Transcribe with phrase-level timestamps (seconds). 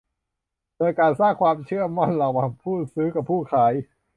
[0.77, 3.73] โดยการสร้างความเชื่อมั่นระหว่างผู้ซื้อกับผู้ขาย